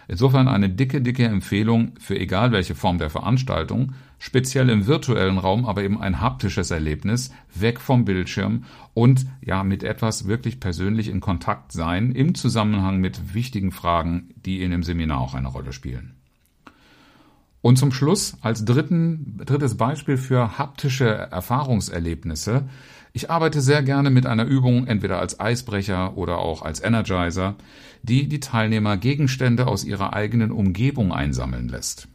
Insofern 0.08 0.48
eine 0.48 0.68
dicke, 0.68 1.00
dicke 1.00 1.24
Empfehlung 1.24 1.92
für 1.98 2.18
egal 2.18 2.52
welche 2.52 2.74
Form 2.74 2.98
der 2.98 3.10
Veranstaltung, 3.10 3.94
speziell 4.24 4.70
im 4.70 4.86
virtuellen 4.86 5.36
Raum, 5.36 5.66
aber 5.66 5.82
eben 5.82 6.00
ein 6.00 6.22
haptisches 6.22 6.70
Erlebnis, 6.70 7.30
weg 7.54 7.78
vom 7.78 8.06
Bildschirm 8.06 8.64
und 8.94 9.26
ja 9.42 9.62
mit 9.64 9.82
etwas 9.82 10.26
wirklich 10.26 10.60
persönlich 10.60 11.08
in 11.08 11.20
Kontakt 11.20 11.72
sein 11.72 12.10
im 12.10 12.34
Zusammenhang 12.34 13.00
mit 13.00 13.34
wichtigen 13.34 13.70
Fragen, 13.70 14.30
die 14.34 14.62
in 14.62 14.70
dem 14.70 14.82
Seminar 14.82 15.20
auch 15.20 15.34
eine 15.34 15.48
Rolle 15.48 15.74
spielen. 15.74 16.14
Und 17.60 17.76
zum 17.76 17.92
Schluss 17.92 18.38
als 18.40 18.64
dritten, 18.64 19.42
drittes 19.44 19.76
Beispiel 19.76 20.16
für 20.16 20.56
haptische 20.56 21.06
Erfahrungserlebnisse 21.06 22.64
ich 23.16 23.30
arbeite 23.30 23.60
sehr 23.60 23.84
gerne 23.84 24.10
mit 24.10 24.26
einer 24.26 24.44
Übung, 24.44 24.88
entweder 24.88 25.20
als 25.20 25.38
Eisbrecher 25.38 26.16
oder 26.16 26.38
auch 26.38 26.62
als 26.62 26.82
Energizer, 26.82 27.54
die 28.02 28.26
die 28.26 28.40
Teilnehmer 28.40 28.96
Gegenstände 28.96 29.68
aus 29.68 29.84
ihrer 29.84 30.14
eigenen 30.14 30.50
Umgebung 30.50 31.12
einsammeln 31.12 31.68
lässt. 31.68 32.08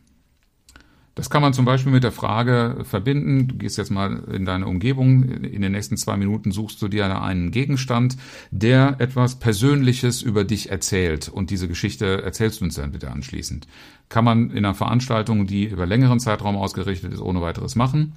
Das 1.16 1.30
kann 1.30 1.42
man 1.42 1.54
zum 1.54 1.66
Beispiel 1.66 1.92
mit 1.92 2.04
der 2.04 2.12
Frage 2.12 2.78
verbinden, 2.84 3.48
du 3.48 3.58
gehst 3.58 3.78
jetzt 3.78 3.90
mal 3.90 4.24
in 4.32 4.46
deine 4.46 4.68
Umgebung, 4.68 5.24
in 5.24 5.62
den 5.62 5.72
nächsten 5.72 5.98
zwei 5.98 6.16
Minuten 6.16 6.52
suchst 6.52 6.82
du 6.82 6.88
dir 6.88 7.22
einen 7.22 7.52
Gegenstand, 7.52 8.16
der 8.52 8.96
etwas 9.00 9.38
Persönliches 9.38 10.22
über 10.22 10.46
dich 10.46 10.70
erzählt 10.70 11.28
und 11.28 11.50
diese 11.50 11.68
Geschichte 11.68 12.22
erzählst 12.24 12.62
du 12.62 12.66
uns 12.66 12.76
dann 12.76 12.92
bitte 12.92 13.12
anschließend. 13.12 13.68
Kann 14.08 14.24
man 14.24 14.52
in 14.52 14.60
einer 14.60 14.76
Veranstaltung, 14.76 15.46
die 15.46 15.66
über 15.66 15.86
längeren 15.86 16.20
Zeitraum 16.20 16.56
ausgerichtet 16.56 17.12
ist, 17.12 17.22
ohne 17.22 17.42
weiteres 17.42 17.76
machen. 17.76 18.14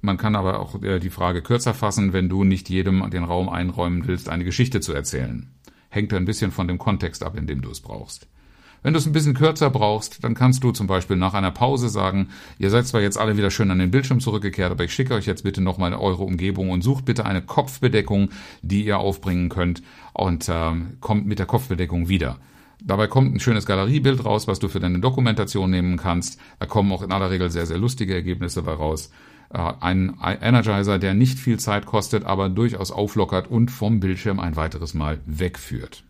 Man 0.00 0.16
kann 0.16 0.34
aber 0.34 0.60
auch 0.60 0.82
äh, 0.82 0.98
die 0.98 1.10
Frage 1.10 1.42
kürzer 1.42 1.74
fassen, 1.74 2.12
wenn 2.12 2.28
du 2.28 2.44
nicht 2.44 2.70
jedem 2.70 3.08
den 3.10 3.24
Raum 3.24 3.48
einräumen 3.48 4.06
willst, 4.06 4.28
eine 4.28 4.44
Geschichte 4.44 4.80
zu 4.80 4.92
erzählen. 4.92 5.50
Hängt 5.90 6.14
ein 6.14 6.24
bisschen 6.24 6.52
von 6.52 6.68
dem 6.68 6.78
Kontext 6.78 7.22
ab, 7.22 7.36
in 7.36 7.46
dem 7.46 7.60
du 7.60 7.70
es 7.70 7.80
brauchst. 7.80 8.28
Wenn 8.82 8.94
du 8.94 8.98
es 8.98 9.06
ein 9.06 9.12
bisschen 9.12 9.34
kürzer 9.34 9.68
brauchst, 9.68 10.24
dann 10.24 10.34
kannst 10.34 10.64
du 10.64 10.72
zum 10.72 10.86
Beispiel 10.86 11.16
nach 11.16 11.34
einer 11.34 11.50
Pause 11.50 11.90
sagen, 11.90 12.28
ihr 12.58 12.70
seid 12.70 12.86
zwar 12.86 13.02
jetzt 13.02 13.18
alle 13.18 13.36
wieder 13.36 13.50
schön 13.50 13.70
an 13.70 13.78
den 13.78 13.90
Bildschirm 13.90 14.20
zurückgekehrt, 14.20 14.72
aber 14.72 14.84
ich 14.84 14.94
schicke 14.94 15.14
euch 15.14 15.26
jetzt 15.26 15.42
bitte 15.44 15.60
nochmal 15.60 15.92
eure 15.92 16.22
Umgebung 16.22 16.70
und 16.70 16.82
sucht 16.82 17.04
bitte 17.04 17.26
eine 17.26 17.42
Kopfbedeckung, 17.42 18.30
die 18.62 18.84
ihr 18.84 18.98
aufbringen 18.98 19.50
könnt 19.50 19.82
und 20.14 20.48
äh, 20.48 20.72
kommt 21.00 21.26
mit 21.26 21.38
der 21.38 21.46
Kopfbedeckung 21.46 22.08
wieder. 22.08 22.38
Dabei 22.82 23.06
kommt 23.08 23.34
ein 23.34 23.40
schönes 23.40 23.66
Galeriebild 23.66 24.24
raus, 24.24 24.48
was 24.48 24.58
du 24.58 24.68
für 24.68 24.80
deine 24.80 25.00
Dokumentation 25.00 25.70
nehmen 25.70 25.98
kannst. 25.98 26.40
Da 26.58 26.64
kommen 26.64 26.90
auch 26.92 27.02
in 27.02 27.12
aller 27.12 27.30
Regel 27.30 27.50
sehr, 27.50 27.66
sehr 27.66 27.76
lustige 27.76 28.14
Ergebnisse 28.14 28.62
bei 28.62 28.72
raus. 28.72 29.10
Äh, 29.52 29.58
ein 29.80 30.16
Energizer, 30.40 30.98
der 30.98 31.12
nicht 31.12 31.38
viel 31.38 31.58
Zeit 31.58 31.84
kostet, 31.84 32.24
aber 32.24 32.48
durchaus 32.48 32.90
auflockert 32.90 33.50
und 33.50 33.70
vom 33.70 34.00
Bildschirm 34.00 34.40
ein 34.40 34.56
weiteres 34.56 34.94
Mal 34.94 35.18
wegführt. 35.26 36.04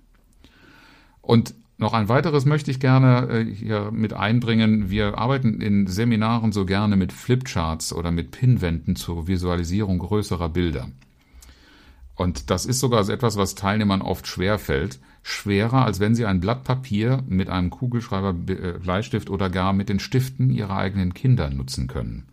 Und 1.21 1.55
noch 1.81 1.95
ein 1.95 2.09
weiteres 2.09 2.45
möchte 2.45 2.71
ich 2.71 2.79
gerne 2.79 3.29
äh, 3.31 3.45
hier 3.45 3.91
mit 3.91 4.13
einbringen. 4.13 4.91
Wir 4.91 5.17
arbeiten 5.19 5.61
in 5.61 5.87
Seminaren 5.87 6.53
so 6.53 6.67
gerne 6.67 6.97
mit 6.97 7.13
Flipcharts 7.13 7.93
oder 7.95 8.11
mit 8.11 8.31
Pinwänden 8.31 8.97
zur 8.97 9.27
Visualisierung 9.27 9.99
größerer 9.99 10.51
Bilder. 10.51 10.89
Und 12.17 12.51
das 12.51 12.67
ist 12.67 12.81
sogar 12.81 13.09
etwas, 13.09 13.39
was 13.39 13.55
Teilnehmern 13.55 14.03
oft 14.03 14.27
schwer 14.27 14.59
fällt. 14.59 15.01
Schwerer, 15.23 15.87
als 15.87 16.01
wenn 16.01 16.15
sie 16.15 16.27
ein 16.27 16.41
Blatt 16.41 16.65
Papier 16.65 17.25
mit 17.27 17.49
einem 17.49 17.71
Kugelschreiber, 17.71 18.35
äh, 18.53 18.79
Bleistift 18.79 19.31
oder 19.31 19.49
gar 19.49 19.73
mit 19.73 19.89
den 19.89 20.01
Stiften 20.01 20.51
ihrer 20.51 20.77
eigenen 20.77 21.15
Kinder 21.15 21.49
nutzen 21.49 21.87
können. 21.87 22.27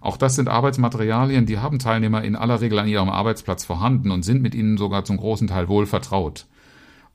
Auch 0.00 0.16
das 0.16 0.34
sind 0.36 0.48
Arbeitsmaterialien, 0.48 1.44
die 1.44 1.58
haben 1.58 1.78
Teilnehmer 1.78 2.24
in 2.24 2.36
aller 2.36 2.62
Regel 2.62 2.78
an 2.78 2.88
ihrem 2.88 3.10
Arbeitsplatz 3.10 3.66
vorhanden 3.66 4.10
und 4.10 4.22
sind 4.22 4.40
mit 4.40 4.54
ihnen 4.54 4.78
sogar 4.78 5.04
zum 5.04 5.18
großen 5.18 5.48
Teil 5.48 5.68
wohl 5.68 5.84
vertraut. 5.84 6.46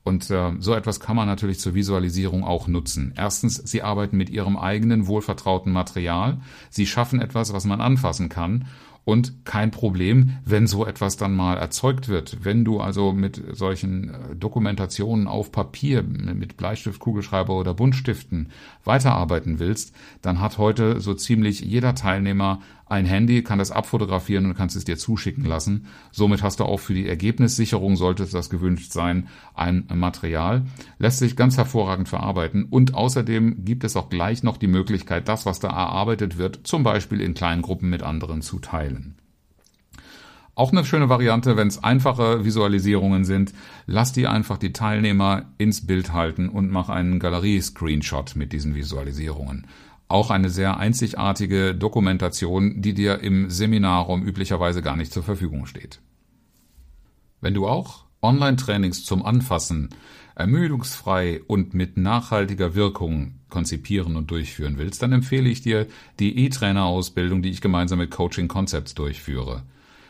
Und 0.02 0.30
äh, 0.30 0.52
so 0.58 0.74
etwas 0.74 0.98
kann 1.00 1.16
man 1.16 1.28
natürlich 1.28 1.60
zur 1.60 1.74
Visualisierung 1.74 2.42
auch 2.42 2.68
nutzen. 2.68 3.12
Erstens, 3.16 3.56
Sie 3.56 3.82
arbeiten 3.82 4.16
mit 4.16 4.30
Ihrem 4.30 4.56
eigenen 4.56 5.06
wohlvertrauten 5.06 5.72
Material. 5.72 6.40
Sie 6.70 6.86
schaffen 6.86 7.20
etwas, 7.20 7.52
was 7.52 7.64
man 7.64 7.80
anfassen 7.80 8.28
kann 8.28 8.66
und 9.04 9.44
kein 9.44 9.70
Problem, 9.70 10.38
wenn 10.44 10.66
so 10.66 10.86
etwas 10.86 11.16
dann 11.16 11.34
mal 11.34 11.56
erzeugt 11.56 12.08
wird. 12.08 12.44
Wenn 12.44 12.64
du 12.64 12.80
also 12.80 13.12
mit 13.12 13.42
solchen 13.52 14.10
äh, 14.10 14.36
Dokumentationen 14.36 15.26
auf 15.26 15.52
Papier, 15.52 16.02
mit 16.02 16.56
Bleistift, 16.56 17.00
Kugelschreiber 17.00 17.54
oder 17.54 17.74
Buntstiften 17.74 18.50
weiterarbeiten 18.84 19.58
willst, 19.58 19.94
dann 20.22 20.40
hat 20.40 20.58
heute 20.58 21.00
so 21.00 21.14
ziemlich 21.14 21.60
jeder 21.60 21.94
Teilnehmer 21.94 22.60
ein 22.90 23.06
Handy, 23.06 23.42
kann 23.42 23.58
das 23.58 23.70
abfotografieren 23.70 24.46
und 24.46 24.56
kannst 24.56 24.76
es 24.76 24.84
dir 24.84 24.98
zuschicken 24.98 25.44
lassen. 25.44 25.86
Somit 26.10 26.42
hast 26.42 26.60
du 26.60 26.64
auch 26.64 26.78
für 26.78 26.94
die 26.94 27.08
Ergebnissicherung, 27.08 27.96
sollte 27.96 28.26
das 28.26 28.50
gewünscht 28.50 28.92
sein, 28.92 29.28
ein 29.54 29.86
Material. 29.94 30.64
Lässt 30.98 31.18
sich 31.18 31.36
ganz 31.36 31.56
hervorragend 31.56 32.08
verarbeiten 32.08 32.64
und 32.64 32.94
außerdem 32.94 33.64
gibt 33.64 33.84
es 33.84 33.96
auch 33.96 34.10
gleich 34.10 34.42
noch 34.42 34.56
die 34.56 34.66
Möglichkeit, 34.66 35.28
das, 35.28 35.46
was 35.46 35.60
da 35.60 35.68
erarbeitet 35.68 36.36
wird, 36.36 36.60
zum 36.64 36.82
Beispiel 36.82 37.20
in 37.20 37.34
kleinen 37.34 37.62
Gruppen 37.62 37.90
mit 37.90 38.02
anderen 38.02 38.42
zu 38.42 38.58
teilen. 38.58 39.14
Auch 40.56 40.72
eine 40.72 40.84
schöne 40.84 41.08
Variante, 41.08 41.56
wenn 41.56 41.68
es 41.68 41.82
einfache 41.82 42.44
Visualisierungen 42.44 43.24
sind, 43.24 43.54
lass 43.86 44.12
die 44.12 44.26
einfach 44.26 44.58
die 44.58 44.72
Teilnehmer 44.72 45.44
ins 45.56 45.86
Bild 45.86 46.12
halten 46.12 46.48
und 46.48 46.70
mach 46.70 46.88
einen 46.88 47.18
Galerie-Screenshot 47.18 48.36
mit 48.36 48.52
diesen 48.52 48.74
Visualisierungen 48.74 49.66
auch 50.10 50.30
eine 50.30 50.50
sehr 50.50 50.78
einzigartige 50.78 51.74
Dokumentation, 51.74 52.82
die 52.82 52.94
dir 52.94 53.20
im 53.20 53.50
Seminarraum 53.50 54.22
üblicherweise 54.22 54.82
gar 54.82 54.96
nicht 54.96 55.12
zur 55.12 55.22
Verfügung 55.22 55.66
steht. 55.66 56.00
Wenn 57.40 57.54
du 57.54 57.66
auch 57.66 58.04
Online-Trainings 58.22 59.04
zum 59.04 59.24
Anfassen 59.24 59.90
ermüdungsfrei 60.34 61.42
und 61.46 61.74
mit 61.74 61.96
nachhaltiger 61.96 62.74
Wirkung 62.74 63.34
konzipieren 63.48 64.16
und 64.16 64.30
durchführen 64.30 64.78
willst, 64.78 65.02
dann 65.02 65.12
empfehle 65.12 65.48
ich 65.48 65.62
dir 65.62 65.86
die 66.18 66.44
E-Trainer-Ausbildung, 66.44 67.42
die 67.42 67.50
ich 67.50 67.60
gemeinsam 67.60 67.98
mit 67.98 68.10
Coaching 68.10 68.48
Concepts 68.48 68.94
durchführe. 68.94 69.62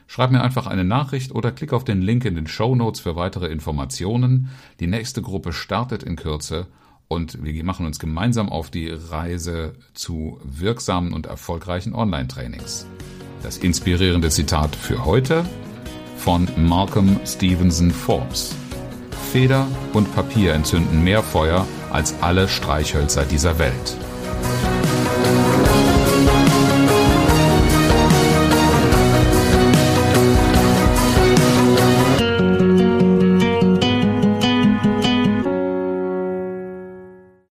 Schreib 0.06 0.32
mir 0.32 0.42
einfach 0.42 0.66
eine 0.66 0.84
Nachricht 0.84 1.32
oder 1.32 1.52
klick 1.52 1.72
auf 1.72 1.84
den 1.84 2.02
Link 2.02 2.24
in 2.24 2.34
den 2.34 2.48
Show 2.48 2.74
Notes 2.74 3.00
für 3.00 3.14
weitere 3.14 3.46
Informationen. 3.46 4.50
Die 4.80 4.88
nächste 4.88 5.22
Gruppe 5.22 5.52
startet 5.52 6.02
in 6.02 6.16
Kürze 6.16 6.66
und 7.10 7.42
wir 7.42 7.64
machen 7.64 7.86
uns 7.86 7.98
gemeinsam 7.98 8.48
auf 8.48 8.70
die 8.70 8.88
Reise 8.88 9.74
zu 9.94 10.40
wirksamen 10.44 11.12
und 11.12 11.26
erfolgreichen 11.26 11.92
Online-Trainings. 11.92 12.86
Das 13.42 13.58
inspirierende 13.58 14.30
Zitat 14.30 14.76
für 14.76 15.04
heute 15.04 15.44
von 16.16 16.46
Malcolm 16.56 17.18
Stevenson 17.26 17.90
Forbes. 17.90 18.54
Feder 19.32 19.66
und 19.92 20.14
Papier 20.14 20.54
entzünden 20.54 21.02
mehr 21.02 21.24
Feuer 21.24 21.66
als 21.90 22.14
alle 22.22 22.48
Streichhölzer 22.48 23.24
dieser 23.24 23.58
Welt. 23.58 23.96